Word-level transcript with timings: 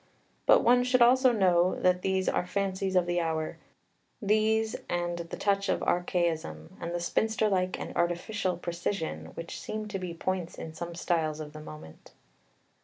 But 0.47 0.61
one 0.63 0.83
should 0.83 1.03
also 1.03 1.31
know 1.31 1.75
that 1.75 2.01
these 2.01 2.27
are 2.27 2.47
fancies 2.47 2.95
of 2.95 3.05
the 3.05 3.19
hour 3.19 3.59
these 4.19 4.75
and 4.89 5.19
the 5.19 5.37
touch 5.37 5.69
of 5.69 5.83
archaism, 5.83 6.75
and 6.81 6.91
the 6.91 6.99
spinster 6.99 7.47
like 7.47 7.79
and 7.79 7.95
artificial 7.95 8.57
precision, 8.57 9.25
which 9.35 9.59
seem 9.59 9.87
to 9.89 9.99
be 9.99 10.15
points 10.15 10.57
in 10.57 10.73
some 10.73 10.95
styles 10.95 11.39
of 11.39 11.53
the 11.53 11.61
moment. 11.61 12.13